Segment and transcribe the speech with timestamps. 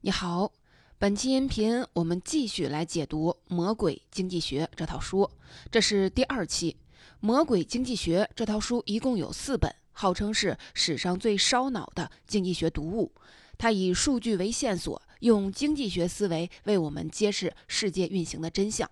[0.00, 0.52] 你好，
[0.96, 5.28] 本期音频我们继续来解读《魔鬼经济学》这套书，
[5.72, 6.76] 这是第二期。
[7.18, 13.12] 《魔鬼经济学》这套书一共有四本，号称是史上最烧脑的经济学读物。
[13.58, 18.88] 它以数据为线索，用经济学思维为我们揭示世界运行的真相。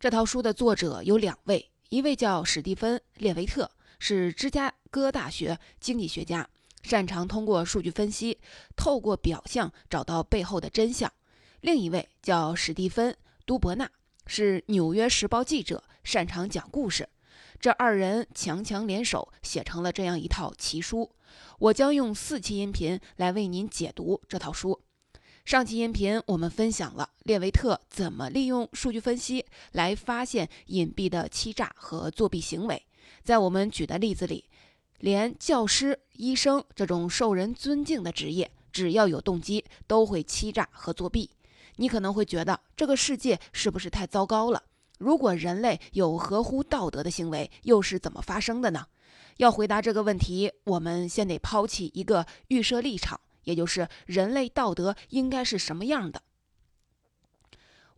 [0.00, 6.48] 这套书的作者有两位，一位叫史蒂芬·列维特，是芝加哥大学经济学家。
[6.82, 8.38] 擅长通过数据分析，
[8.76, 11.12] 透过表象找到背后的真相。
[11.60, 13.12] 另一位叫史蒂芬·
[13.44, 13.90] 都伯纳，
[14.26, 17.08] 是《纽约时报》记者，擅长讲故事。
[17.60, 21.10] 这二人强强联手，写成了这样一套奇书。
[21.58, 24.80] 我将用四期音频来为您解读这套书。
[25.44, 32.80] 上期音频我们分享了列维特怎么利用数据分析来发现隐蔽的欺诈和作弊行为。
[33.24, 34.44] 在我们举的例子里。
[34.98, 41.30] 连教师、医生这种受人尊敬的职业，只要有动机，都会欺诈和作弊。
[41.76, 44.62] 你可能会觉得这个世界是不是太糟糕了？
[44.98, 48.86] 如果人类有合乎道德的行为，又是怎么发生的呢？
[49.36, 56.22] 要回答这个问题，我们先得抛弃一个预设立场，也就是人类道德应该是什么样的。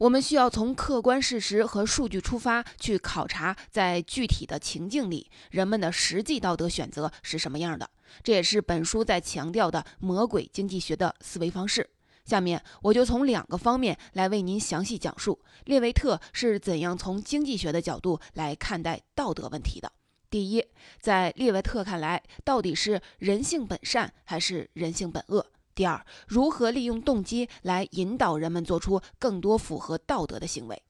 [0.00, 7.90] 我们需要从客观事实和数据出发，去考察在具体的情境里，人们的实际道德选择是什么样的。
[8.22, 11.90] 这也是本书在强调的魔鬼经济学的思维方式。
[12.24, 19.92] 下面我就从两个方面来为您详细讲述列维特是怎样从经济学的角度来看待道德问题的。
[20.30, 20.64] 第一，
[20.98, 25.44] 在列维特看来，到底是人性本善还是人性本恶？
[25.74, 30.82] 第二，如何利用动机来引导人们做出更多符合道德的行为？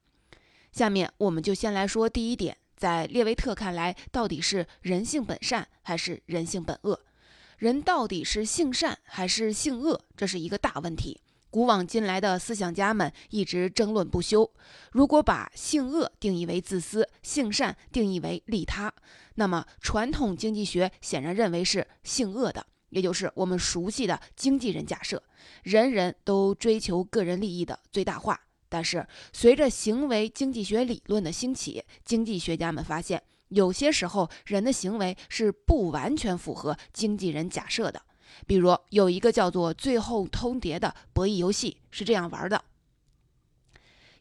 [0.72, 7.00] 下面我们就先来说第一点，在列维特看来，到底是人性本善还是人性本恶？
[7.58, 10.00] 人到底是性善还是性恶？
[10.16, 11.20] 这是一个大问题。
[11.50, 14.48] 古往今来的思想家们一直争论不休。
[14.92, 18.94] 如果把性恶定义为自私，性善定义为利他，
[19.34, 22.64] 那么传统经济学显然认为是性恶的。
[22.90, 25.22] 也就是我们熟悉的经纪人假设，
[25.62, 28.38] 人人都追求个人利益的最大化。
[28.68, 38.00] 但是，随着行为经济学理论的兴起，经济学家们发现，有些时候人的行为是不完全符合经纪人假设的。
[38.46, 42.64] 比如，有一个叫做“最后通牒”的博弈游戏是这样玩的：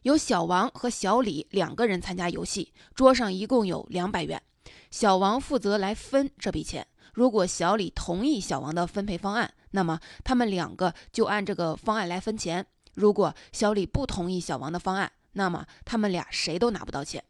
[0.02, 4.42] 有小王和小李两个人参加游戏，桌上一共有两百元，
[4.90, 6.86] 小王负责来分这笔钱。
[7.20, 12.64] 如果小李同意小王的分配方案，那么他们两个就按这个方案来分钱。
[12.94, 17.22] 如果小李不同意小王的方案，那么他们俩谁都拿不到钱。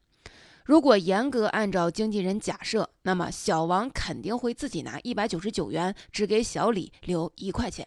[0.65, 7.85] 如果严格按照经纪人假设，那么小王肯定会自己拿一百九十九元，只给小李留一块钱。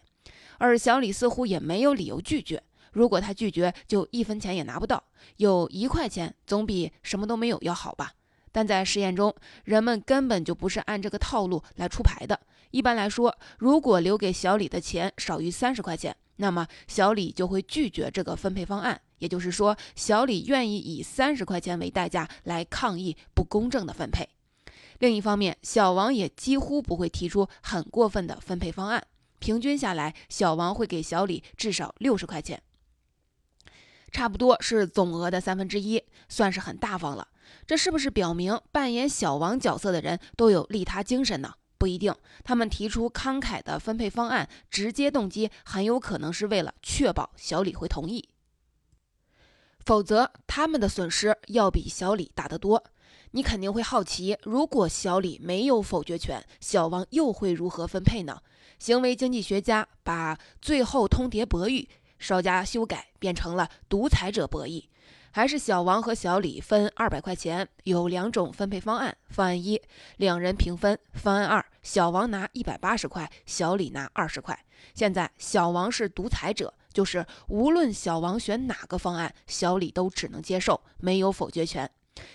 [0.57, 2.61] 而小李似乎也没有理由拒绝。
[2.91, 5.01] 如果他拒绝，就一分钱也拿不到。
[5.37, 8.11] 有一块钱总比什么都没有要好吧？
[8.53, 12.39] 但在实验中，人们根本就不是按这个套路来出牌的。
[12.71, 19.01] 一般来说，如果留给小李的钱少于三十块钱，那么小李就会拒绝这个分配方案。
[19.17, 24.29] 也就是说，小李愿意以三十块钱为代价来抗议不公正的分配。
[24.99, 29.03] 另一方面，小王也几乎不会提出很过分的分配方案。
[29.39, 32.61] 平均下来，小王会给小李至少六十块钱，
[34.11, 37.27] 差不多是总额的三分之一，算是很大方了。
[37.65, 41.53] 这是不是表明扮演小王角色的人都有利他精神呢？
[41.77, 48.29] 不一定，他们提出慷慨的分配方案，直接动机很有可能是为了确保小李会同意，
[49.85, 52.83] 否则他们的损失要比小李大得多。
[53.31, 58.41] 你肯定会好奇，如果小李没有否决权，小王又会如何分配呢？
[58.79, 61.87] 行为经济学家把最后通牒博弈
[62.19, 64.85] 稍加修改，变成了独裁者博弈。
[65.35, 69.17] 还是小王和小李分二百块钱，有两种分配方案。
[69.29, 69.81] 方案一，
[70.17, 74.55] 两人平分；方案二，小王拿一百八十块，小李拿二十块。
[74.93, 81.89] 现在小王是独裁者，就是无论小王选哪个方案，小李都只能接受，没有否决权。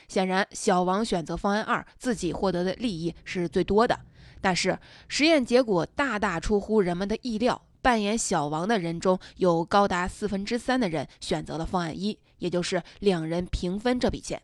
[0.08, 3.96] 显然，小王选择方案二，自己获得的利益是最多的。
[4.40, 7.62] 但是实验结果大大出乎人们的意料。
[7.80, 14.42] 扮演小王的人中有高达四分之三的人选择了方案一，也就是两人平分这笔钱。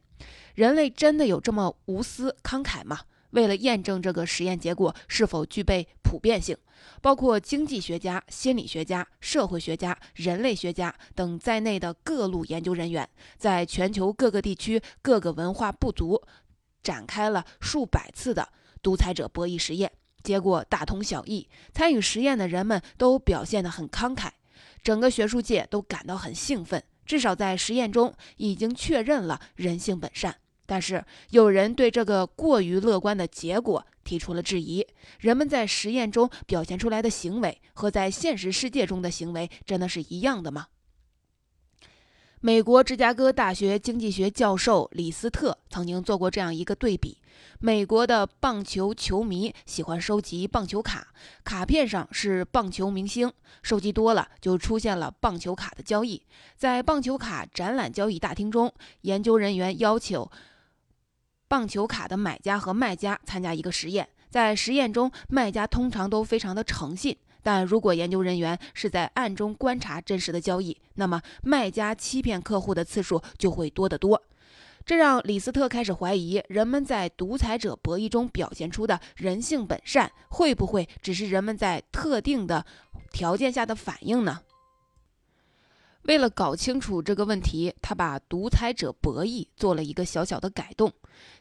[0.54, 3.00] 人类真的有这么无私慷慨吗？
[3.30, 6.56] 为了验证这个实验结果是否具备普遍性，
[7.02, 16.22] 包括经济学家、心理学家、社会学家、人类学家等在内的各路研究人员，在全球各个地区、各个文化部族
[16.80, 18.48] 展开了数百次的
[18.80, 19.90] 独裁者博弈实验。
[20.22, 24.30] 结果大同小异，参与实验的人们都表现得很慷慨。
[24.80, 30.36] 整个学术界都感到很兴奋，至少在实验中已经确认了人性本善。
[30.66, 34.86] 但是有人对这个过于乐观的结果提出了质疑：
[35.20, 40.68] 人们在实验中表现出来的行为和在现实世界中的行为真的是一样的吗？
[42.44, 47.16] 美国芝加哥大学经济学教授李斯特曾经做过这样一个对比：
[47.58, 51.08] 美国的棒球球迷喜欢收集棒球卡，
[51.42, 53.32] 卡片上是棒球明星，
[53.62, 56.20] 收集多了就出现了棒球卡的交易。
[56.54, 58.70] 在棒球卡展览交易大厅中，
[59.00, 60.30] 研究人员要求
[61.48, 67.16] 棒球卡的买家和卖家参加一个实验，在实验中，卖家通常都非常的诚信。
[67.44, 74.20] 但如果研究人员是在暗中观察真实的交易，那么卖家欺骗客户的次数就会多得多。
[74.86, 82.64] 这让李斯特开始怀疑，人们在独裁者博弈中表现出的人性本善，会不会只是人们在特定的
[83.12, 84.40] 条件下的反应呢？
[86.04, 90.92] 为了搞清楚这个问题，他把独裁者博弈做了一个小小的改动。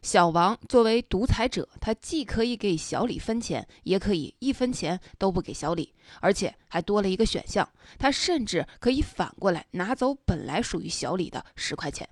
[0.01, 7.67] 小王作为独裁者，他既可以给小李分钱，也可以一分钱都不给小李，而且还多了一个选项，
[7.99, 12.07] 他甚至可以反过来拿走本来属于小李的十块钱。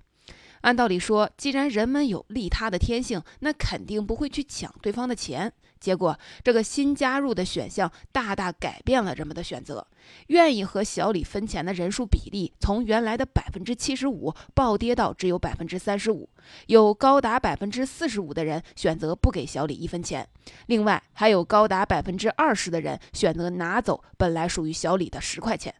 [0.60, 5.52] 按道理说，既然人们有利他的天性，那肯定不会去抢对方的钱。
[5.82, 9.84] 结果，这个新加入的选项大大改变了人们的选择。
[10.28, 16.28] 愿意和小李分钱的人数比例从原来的百分之七十五暴跌到只有百分之三十五，
[16.66, 20.26] 有高达百分之四十五的人选择不给小李一分钱。
[20.66, 25.74] 另外，还有高达百分之二十的人选择拿走本来属于小李的十块钱。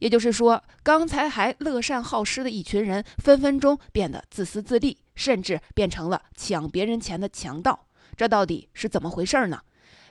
[0.00, 7.86] 也就是说，刚才还乐善好施的一群人，分分钟变得自私自利，甚至变成了抢别人钱的强盗。
[8.16, 9.60] 这到底是怎么回事呢？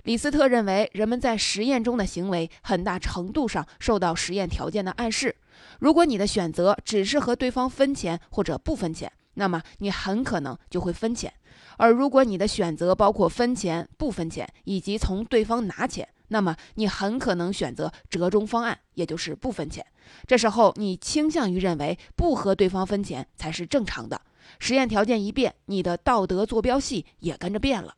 [0.04, 5.36] 李斯特认为，人们在实验中的行为很大程度上受到实验条件的暗示。
[5.80, 11.32] 如果你的选择只是和对方分钱或者不分钱，那么你很可能就会分钱；
[11.78, 19.86] 而如果你的选择包括分钱、不分钱以及从对方拿钱，那么你很可能选择折中方案，也就是不分钱。
[20.28, 24.20] 这时候你倾向于认为不和对方分钱才是正常的。
[24.60, 27.96] 实验条件一变，你的道德坐标系也跟着变了。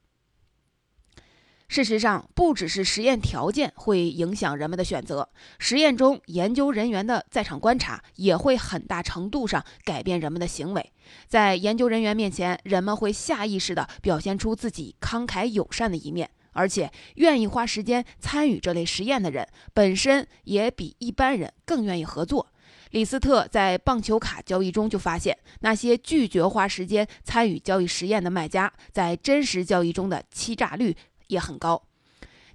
[1.67, 5.27] 事实上，不只是实验条件会影响人们的选择，
[5.57, 10.91] 实验中研究人员的在场观察也会很大程度上改变人们的行为。
[11.27, 22.47] 在研究人员面前，人们会下意识地表现出自己慷慨友善的一面，而且愿意花时间参与这类实验的人，本身也比一般人更愿意合作。
[22.95, 30.95] 李斯特在棒球卡交易中就发现，那些拒绝花时间参与交易实验的卖家，在真实交易中的欺诈率。
[31.27, 31.83] 也很高，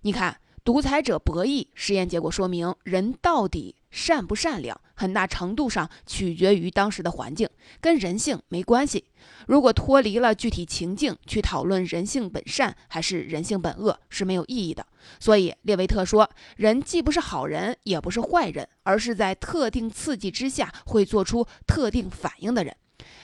[0.01, 7.49] 你看，独裁者博弈实验结果说明，人到底善不善良，很大程度上取决于当时的环境，
[7.81, 9.07] 跟人性没关系。
[9.47, 14.87] 如果脱离了具体情境去讨论人性本善还是人性本恶是没有意义的。
[15.19, 22.77] 所以列维特说，人既不是好人，也不是坏人，而是在特定刺激之下会做出特定反应的人。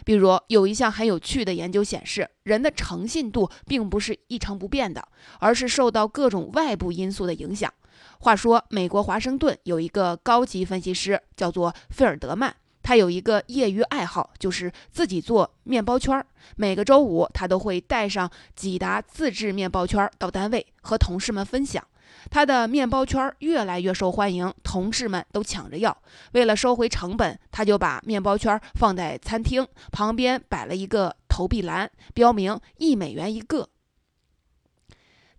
[0.06, 5.06] 比如，有一项很有趣的研究显示，人的诚信度并不是一成不变的，
[5.40, 7.70] 而是受到各种外部因素的影响。
[8.18, 12.52] 话说，美国华盛顿有一个高级分析师，叫做费尔德曼，
[12.82, 16.26] 他有一个业余爱好，就是自己做面包圈儿。
[16.56, 21.84] 每个周五，他都会带上几沓自制面包圈到单位和同事们分享。
[22.30, 25.96] 他的面包圈越来越受欢迎，同事们都抢着要。
[26.32, 33.68] 为了收回成本，他就把面包圈放在餐厅旁边，摆了一个投币栏，标明一美元一个。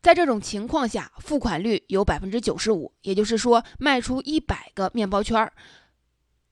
[0.01, 5.51] 在这种情况下，付款率有百分之九十五，也就是说，卖出一百个面包圈，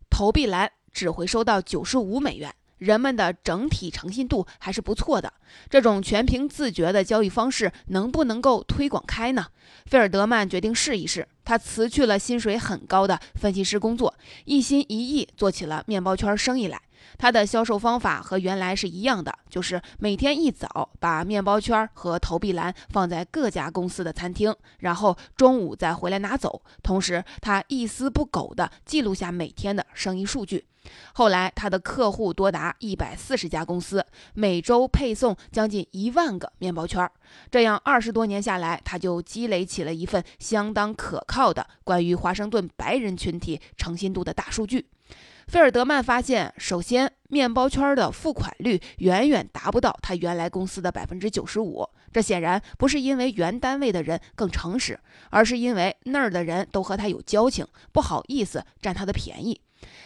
[0.10, 2.54] 投币栏只会收到九十五美元。
[2.86, 5.34] 人们的整体诚信度还是不错的。
[5.72, 9.48] 这种全凭自觉的交易方式能不能够推广开呢？
[9.88, 11.28] 费尔德曼决定试一试。
[11.44, 14.14] 他辞去了薪水很高的分析师工作，
[14.46, 16.80] 一心一意做起了面包圈生意来。
[17.18, 26.62] 他的销售方法和原来是一样的，就是每天一早把面包圈和投币栏放在各家公司的餐厅，然后中午再回来拿走。
[26.84, 30.66] 同时，他一丝不苟地记录下每天的生意数据。
[31.14, 37.12] 后来，他的客户多达一百四十家公司，每周配送将近一万个面包圈儿。
[37.50, 44.88] 这样二十多年下来，他就积累起了一份相当可靠的关于华盛顿白人群体诚信度的大数据。
[45.48, 51.88] 费尔德曼发现，首先，面包圈的付款率远远达不到他原来公司的百分之九十五。
[52.12, 55.00] 这显然不是因为原单位的人更诚实，
[55.30, 59.62] 而是因为那儿的人都和他有交情，不好意思占他的便宜。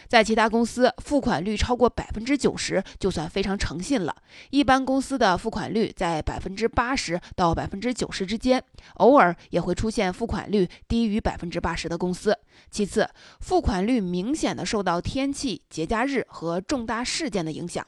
[0.08, 4.14] 在其他公司，付款率超过百分之九十就算非常诚信了。
[4.50, 8.62] 一般公司的付款率在百分之八十到百分之九十之间，
[8.94, 12.36] 偶尔也会出现付款率低于百分之八十的公司。
[12.70, 13.08] 其次，
[13.40, 17.86] 付款率明显的受到天气、节假日和重大事件的影响。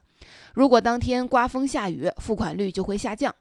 [0.55, 3.35] 如果当天刮风下雨，付款率就会下降。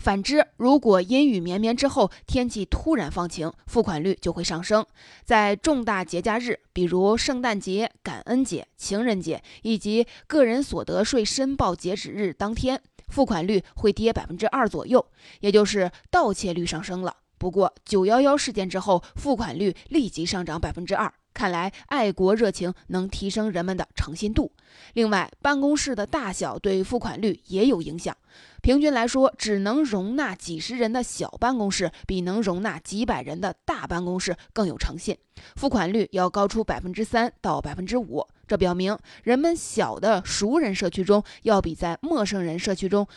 [0.00, 4.84] 反之，如果阴雨绵绵之后天气突然放晴，付款率就会上升。
[5.24, 15.04] 在重大节假日，比如圣诞节、感恩节、情人节以及个人所得税申报截止日当天，付款率会跌百分之二左右，
[15.40, 17.14] 也就是盗窃率上升了。
[17.36, 21.12] 不过，九幺幺事件之后，付款率立即上涨百分之二。
[21.40, 24.52] 看来，爱国热情能提升人们的诚信度。
[24.92, 28.14] 另外，办公室的大小对付款率也有影响。
[28.60, 35.16] 平均来说，只能容纳几十人的小办公室，比能容纳几百人的大办公室更有诚信。
[35.56, 43.08] 付款率要高出百分之三到百分之五，这表明人们小的熟人社区中，要比在陌生人社区中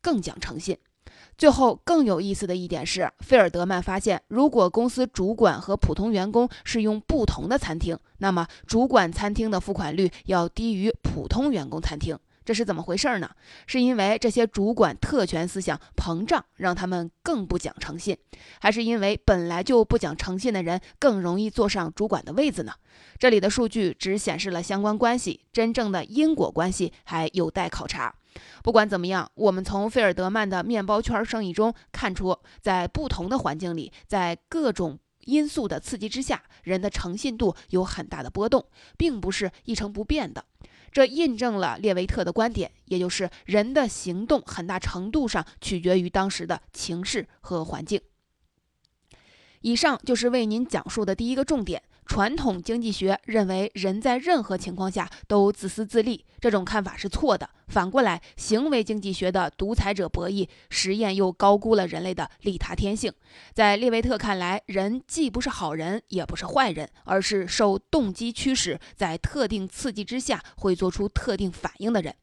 [0.00, 0.78] 更讲诚信。
[1.38, 12.18] 最后，更有意思的一点是，费尔德曼发现，如果公司主管和普通员工是用不同的餐厅，那么主管餐厅的付款率要低于普通员工餐厅。
[12.44, 13.28] 这是怎么回事呢？
[13.66, 18.16] 是因为这些主管特权思想膨胀，让他们更不讲诚信，
[18.60, 22.72] 还是因为本来就不讲诚信的人更容易坐上主管的位子呢？
[23.18, 28.14] 这里的数据只显示了相关关系，真正的因果关系还有待考察。
[28.62, 38.66] 不管怎么样，我们从费尔德曼的面包圈生意中看出，在不同的环境里，在各种因素的刺激之下，人的诚信度有很大的波动，
[38.96, 40.44] 并不是一成不变的。
[40.92, 48.00] 这印证了列维特的观点，也就是人的行动很大程度上取决于当时的情势和环境。
[49.60, 51.82] 以上就是为您讲述的第一个重点。
[52.06, 57.50] 传统经济学认为，人在任何情况下都自私自利，这种看法是错的。
[57.68, 63.12] 反过来，行为经济学的独裁者博弈实验又高估了人类的利他天性。
[63.52, 72.14] 在列维特看来，人既不是好人，也不是坏人，而是受动机驱使，在特定刺激之下会做出特定反应的人。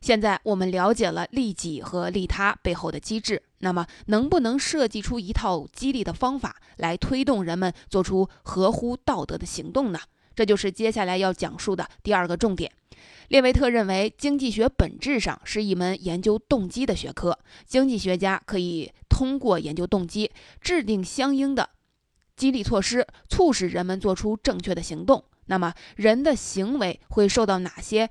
[0.00, 10.00] 现在我们了解了利己和利他背后的机制，那么能不能设计出一套激励的方法来推动人们做出合乎道德的行动呢？
[10.34, 12.72] 这就是接下来要讲述的第二个重点。
[13.28, 20.30] 列维特认为，经济学本质上是一门研究动机的学科，经济学家可以通过研究动机，
[20.62, 21.68] 制定相应的
[22.36, 25.22] 激励措施，促使人们做出正确的行动。
[25.46, 28.08] 那么，人的行为会受到哪些？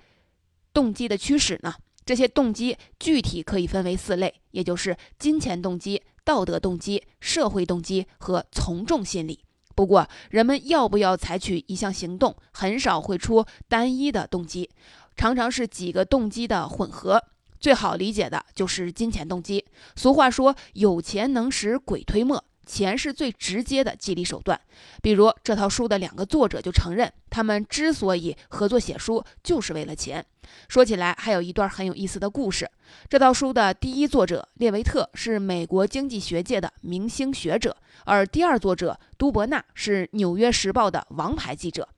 [0.73, 1.73] 动机的驱使呢？
[2.05, 9.43] 这些动机具体可以分为四类，也就是金钱动机、道德动机、社会动机和从众心理。
[9.75, 14.69] 不过，人们要不要采取一项行动，很少会出单一的动机，
[15.15, 17.23] 常常是几个动机的混合。
[17.59, 19.65] 最好理解的就是金钱动机。
[19.95, 24.61] 俗话说：“有钱能使鬼推磨。”钱是最直接的激励手段，
[25.01, 30.23] 比如这套书的两个作者就承认，他们之所以合作写书，就是为了钱。
[30.67, 32.69] 说起来，还有一段很有意思的故事。
[33.09, 41.89] 这套书的第一作者列维特是美国经济学界的明星学者，而第二作者都伯纳是《纽约时报》的王牌记者。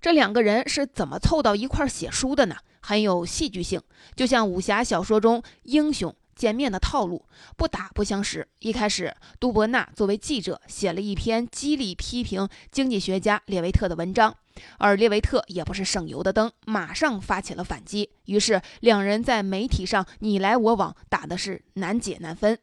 [0.00, 2.56] 这两个人是怎么凑到一块写书的呢？
[2.80, 3.82] 很有戏剧性，
[4.16, 6.14] 就像武侠小说中英雄。
[6.38, 7.26] 见面的套路，
[7.56, 8.46] 不打不相识。
[8.60, 14.36] 一开始，杜伯纳作为记者写了一篇激励批评经济学家列维特的文章，
[14.78, 18.10] 而列维特也不是省油的灯，马上发起了反击。
[18.26, 22.56] 于是，两人在媒体上你来我往，打的是难解难分。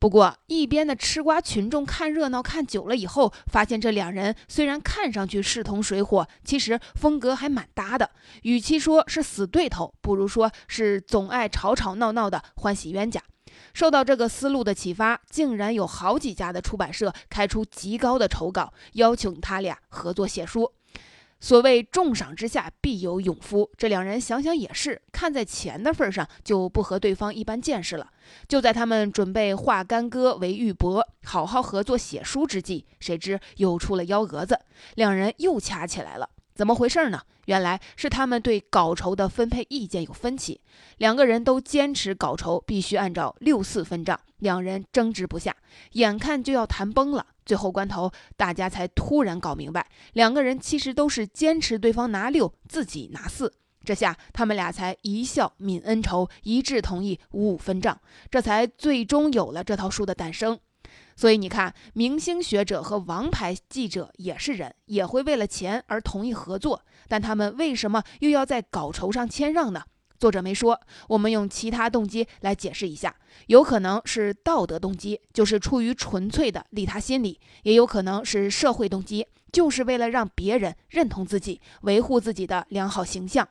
[0.00, 8.10] 不过，一边的吃瓜群众看热闹看久了以后，发现这两人虽然看上去势同水火，其实风格还蛮搭的。
[8.42, 13.22] 与其说是死对头，不如说是总爱吵吵闹闹的欢喜冤家。
[13.74, 20.72] 受到这个思路的启发，竟然有好几家的出版社开出极高的酬稿，邀请他俩合作写书。
[21.40, 28.10] 所谓重赏之下必有勇夫，这两人想想也是，看在钱的份上，就不和对方一般见识了。
[28.46, 34.60] 就在他们准备化干戈为玉帛，好好合作写书之际，谁知又出了幺蛾子，
[34.94, 36.28] 两人又掐起来了。
[36.54, 37.22] 怎么回事呢？
[37.46, 40.60] 原来是他们对稿酬的分配意见有分歧，
[40.98, 45.56] 两个人都坚持稿酬必须按照六四分账，两人争执不下，
[45.92, 47.26] 眼看就要谈崩了。
[47.46, 53.52] 最后关头，大家才突然搞明白，两个人其实都是坚持对方拿六，自己拿四。
[53.82, 57.98] 这下他们俩才一笑泯恩仇，一致同意五五分账，
[58.30, 60.58] 这才最终有了这套书的诞生。
[61.16, 69.82] 所以你看，明星学者和王牌记者也是人，也会为了钱而同意合作，但他们为什么又要在稿酬上谦让呢？
[70.20, 83.48] 作者没说，我们用其他动机来解释一下：有可能是道德动机，就是出于纯粹的利他心理；也有可能是社会动机，就是为了让别人认同自己，维护自己的良好形象。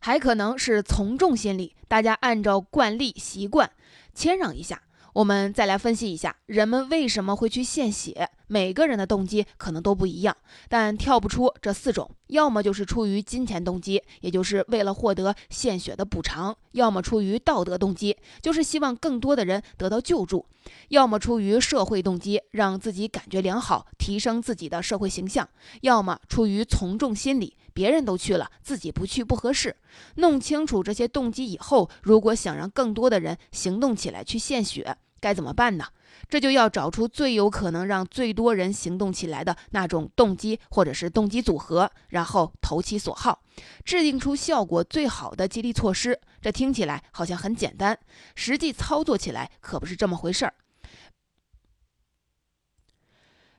[0.00, 3.72] 还可能是从众心理，大家按照惯例习惯
[4.14, 4.82] 谦让一下。
[5.14, 8.28] 我们再来分析一下，人们为什么会去献血？
[8.46, 10.36] 每个人的动机可能都不一样，
[10.68, 20.46] 但跳不出这四种：要么就是出于金钱动机，也就是为了获得献血的补偿；要么出于道德动机，就是希望更多的人得到救助；
[20.88, 25.44] 要么出于社会动机，让自己感觉良好，提升自己的社会形象；
[25.82, 29.74] 要么出于从众心理，别人都去了，自己不去不合适。
[30.16, 35.86] 弄清楚这些动机以后，如果想让更多的人行动起来去献血，该怎么办呢？
[36.28, 43.42] 这就要找出最有可能让最多人行动起来的那种动机或者是动机组合，然后投其所好，
[43.84, 46.20] 制定出效果最好的激励措施。
[46.40, 47.98] 这听起来好像很简单，
[48.34, 50.54] 实际操作起来可不是这么回事儿。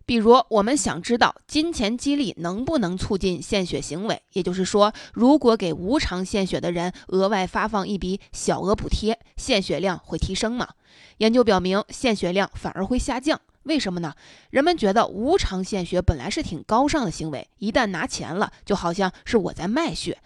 [0.07, 10.69] 比如，我们想知道金钱激励能不能促进献血行为，也就是说，如果给无偿献血的人额外发放一笔小额补贴，献血量会提升吗？
[11.17, 13.41] 研究表明，献血量反而会下降。
[13.63, 14.15] 为什么呢？
[14.49, 20.17] 人们觉得无偿献血本来是挺高尚的行为，一旦拿钱了，就好像是我在卖血。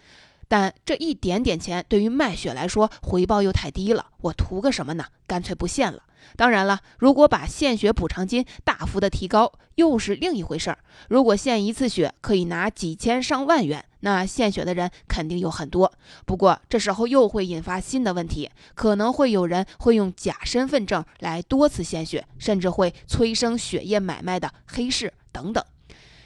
[0.48, 4.06] 但这一点点钱对于卖血来说，回报又太低了。
[4.20, 5.06] 我图个什么呢？
[5.26, 6.02] 干脆不献了。
[6.36, 10.78] 当然了，如果把献血补偿金大幅的提高，又是另一回事儿。
[11.08, 15.92] 如果献一次血可以拿几千上万元，那献血的人肯定有很多。
[16.24, 25.64] 不过这时候又会引发新的问题，可能会有人会用假身份证来多次献血，甚至会催生血液买卖的黑市等等。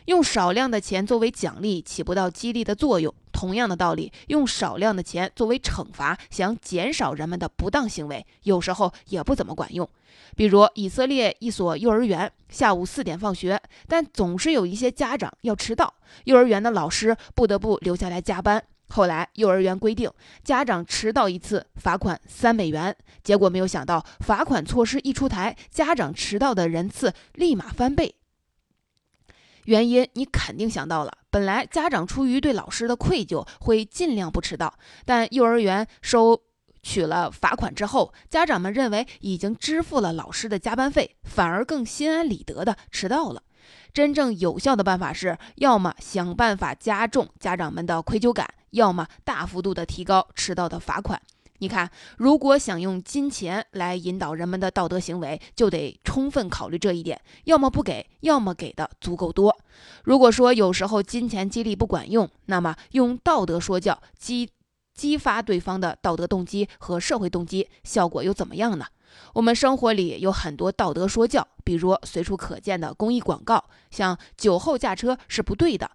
[0.07, 3.15] 用少量的钱作为奖励，起不到激励的作用。
[3.33, 9.89] 同样的道理，用少量的钱作为惩罚，想减少人们的不当行为，有时候也不怎么管用。
[10.35, 15.93] 比如以色列一所幼儿园，下午四点放学，但总是有一些家长要迟到，
[16.25, 18.63] 幼儿园的老师不得不留下来加班。
[18.89, 20.11] 后来幼儿园规定，
[20.43, 22.97] 家长迟到一次罚款三美元。
[23.23, 28.15] 结果没有想到，罚款措施一出台，家长迟到的人次立马翻倍。
[29.67, 34.75] 原因你肯定想到了，本来家长出于对老师的愧疚，会尽量不迟到，
[35.05, 36.41] 但幼儿园收
[36.83, 43.43] 取了罚款之后，家长们认为已经支付了老师的加班费，反而更心安理得的迟到了。
[43.93, 51.21] 真正有效的办法是，要么想办法加重家长们的愧疚感，要么大幅度的提高迟到的罚款。
[51.59, 59.57] 你看，如果想用金钱来引导人们的道德行为，就得充分考虑这一点：要么不给，要么给的足够多。
[60.05, 64.51] 如果说有时候金钱激励不管用，那么用道德说教激
[64.95, 68.87] 激发对方的道德动机和社会动机，效果又怎么样呢？
[69.33, 75.91] 我们生活里有很多道德说教，比如随处可见的公益广告，像酒后驾车是不对的，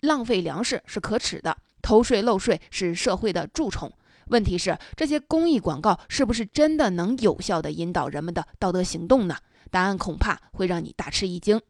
[0.00, 3.90] 浪费粮食是可耻的，偷税漏税是社会的蛀虫。
[4.30, 9.36] 问题是这些公益广告是不是真的能有效地引导人们的道德行动呢？
[9.70, 11.60] 答案恐怕会让你大吃一惊。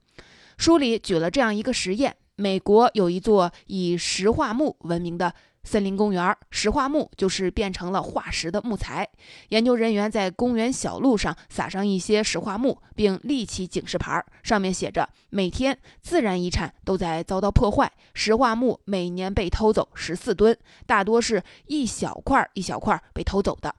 [0.56, 5.34] 书里举了这样一个实验：美国有一座以石化木闻名的。
[5.62, 9.08] 森林公园石化木就是变成了化石的木材。
[9.50, 23.74] 研究人员在公园小路上撒上一些石化木，并立起警示牌，上面写着：“每天自然遗产都在遭到破坏，石化木每年被偷走十四吨，大多是一小块一小块被偷走的。”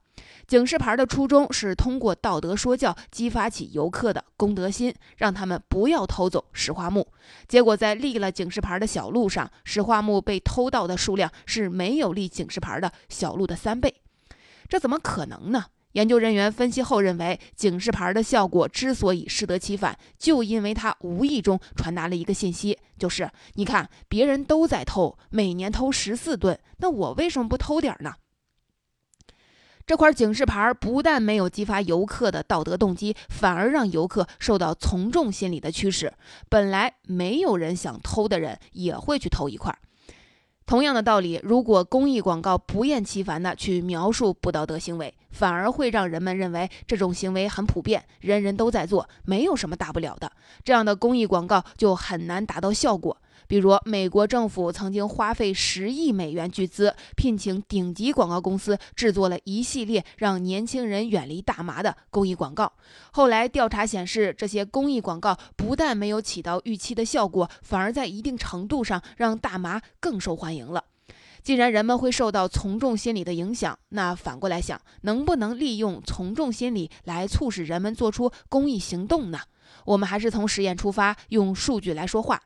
[0.51, 7.07] 警示牌的初衷是通过道德说教激发起游客的公德心，让他们不要偷走石化木。
[7.47, 13.95] 结果在立了警示牌的小路上，石化木被偷盗的数量是没有立警示牌的小路的三倍。
[14.67, 15.67] 这怎么可能呢？
[15.93, 28.15] 研究人员分析后认为，警示牌的效果之所以适得其反，就因为它无意中传达了一个信息，就是你看别人都在偷，每年偷十四吨，那我为什么不偷点儿呢？
[29.85, 36.13] 这块警示牌不但没有激发游客的道德动机，反而让游客受到从众心理的驱使。
[36.49, 39.77] 本来没有人想偷的人，也会去偷一块。
[40.65, 50.31] 同样的道理，如果公益广告不厌其烦地去描述不道德行为，反而会让人们认为这种行为很普遍，人人都在做，没有什么大不了的。
[50.63, 53.17] 这样的公益广告就很难达到效果。
[53.51, 62.71] 比如，美国政府曾经花费十亿美元巨资，聘请顶级广告公司制作了一系列让年轻人远离大麻的公益广告。
[63.11, 70.85] 后来调查显示，这些公益广告不但没有起到预期的效果，反而在一定程度上让大麻更受欢迎了。
[71.43, 79.39] 既然人们会受到从众心理的影响，那反过来想，能不能利用从众心理来促使人们做出公益行动呢？
[79.83, 82.41] 我们还是从实验出发，用数据来说话。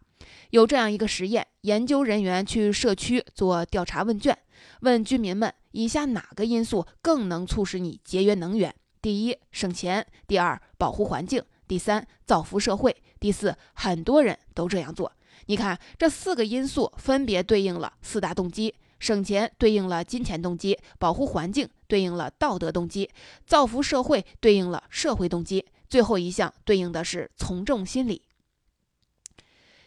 [0.56, 4.38] 有这样一个实验，研究人员去社区做调查问卷，
[4.80, 8.74] 问居民们：以下哪个因素更能促使你节约能源？
[9.02, 12.90] 第一，省钱；第二，保护环境；第三，造福社会；
[13.20, 15.12] 第四，很多人都这样做。
[15.48, 23.10] 你看，这四个因素分别对应了四大动机：省钱对应了金钱动机，保护环境对应了道德动机，
[23.46, 28.22] 造福社会对应了社会动机，最后一项对应的是从众心理。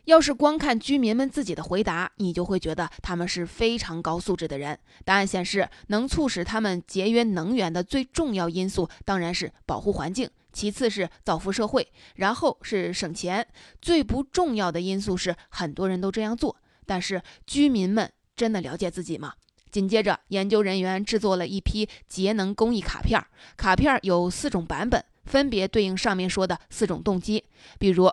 [0.08, 4.78] 要是光看居民们自己的回答，你就会觉得他们是非常高素质的人。
[5.04, 13.46] 答案显示，能促使他们节约能源的最重要因素当然是保护环境，其次是造福社会，然后是省钱。
[13.82, 16.56] 最不重要的因素是很多人都这样做。
[16.86, 19.34] 但是居民们真的了解自己吗？
[19.70, 23.22] 紧接着，研究人员制作了一批节能公益卡片，
[23.58, 27.44] 卡片有四种版本，分别对应上面说的四种动机，
[27.78, 28.10] 比如。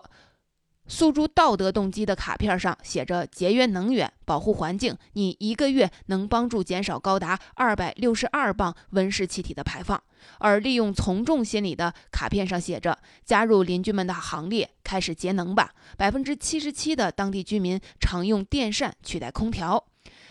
[0.88, 9.98] 诉诸道德动机的卡片上写着节约能源、保护环境，你一个月能帮助减少高达二百六十二磅温室气体的排放；
[10.38, 15.72] 而利用从众心理的卡片上写着加入邻居们的行列，开始节能吧。
[15.96, 19.84] 百分之七十七的当地居民常用电扇取代空调。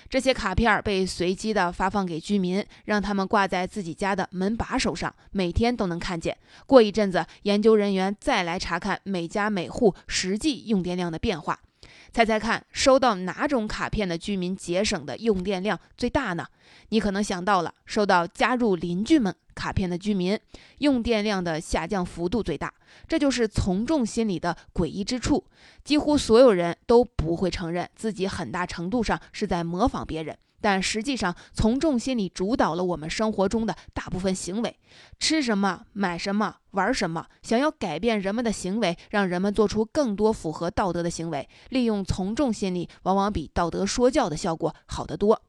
[0.10, 6.38] 这些卡片被随机的发放给居民，让他们挂在自己家的门把手上，每天都能看见。
[6.66, 11.60] 过一阵子，研究人员再来查看每家每户实际用电量的变化。
[12.16, 16.48] 猜猜看，收到哪种卡片的居民节省的用电量最大呢？
[16.88, 20.40] 你可能想到了，收到加入邻居们卡片的居民，
[20.78, 22.74] 用电量的下降幅度最大。
[23.06, 25.44] 这就是从众心理的诡异之处。
[25.84, 30.38] 几乎所有人都不会承认自己很大程度上是在模仿别人。
[30.66, 34.80] 但实际上，从众心理主导了我们生活中的大部分行为。
[35.20, 45.40] 吃什么、买什么、玩什么，想要改变人们的行为，让人们做出更多符合道德的行为，利用从众心理，往往比道德说教的效果好得多。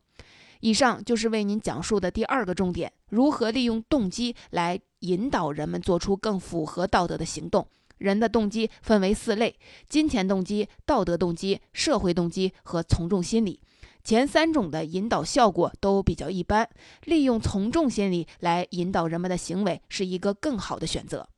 [0.61, 7.67] 以上就是为您讲述的第二个重点：如何利用动机来引导人们做出更符合道德的行动。
[7.97, 13.59] 人的动机分为四类：金钱动机、道德动机、社会动机和从众心理。
[14.07, 16.71] 前三种的引导效果都比较一般，
[17.03, 21.29] 利用从众心理来引导人们的行为是一个更好的选择。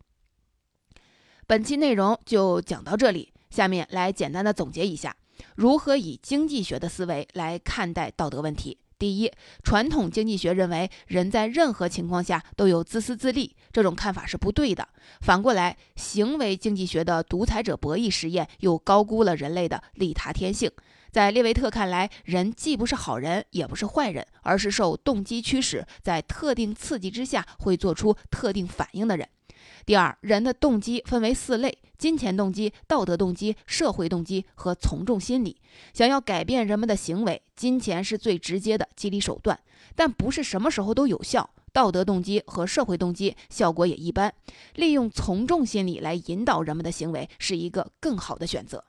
[1.46, 5.16] 本期内容就讲到这里，下面来简单的总结一下，
[5.56, 8.76] 如何以经济学的思维来看待道德问题。
[8.98, 14.86] 第一，传统经济学认为人在任何情况下都有自私自利，这种看法是不对的。
[15.22, 20.70] 反过来，行为经济学的独裁者博弈实验又高估了人类的利他天性。
[21.10, 29.28] 在列维特看来，人既不是好人，也不是坏人，而是受动机驱使，在特定刺激之下会做出特定反应的人。
[29.86, 35.56] 第二，人的动机分为四类：金钱动机、道德动机、社会动机和从众心理。
[35.94, 39.58] 想要改变人们的行为，金钱是最直接的激励手段，
[39.96, 41.48] 但不是什么时候都有效。
[41.72, 44.32] 道德动机和社会动机效果也一般。
[44.74, 48.84] 利用从众心理来引导人们的行为，是一个更好的选择。